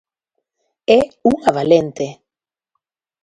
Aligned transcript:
É 0.99 1.01
unha 1.31 1.49
valente. 1.57 2.07